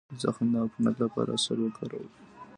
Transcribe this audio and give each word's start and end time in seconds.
د 0.09 0.13
زخم 0.23 0.47
د 0.53 0.55
عفونت 0.65 0.95
لپاره 1.03 1.31
عسل 1.37 1.59
وکاروئ 1.61 2.07